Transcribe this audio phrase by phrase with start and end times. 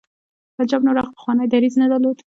[0.57, 2.17] پنجاب نور هغه پخوانی دریځ نه درلود.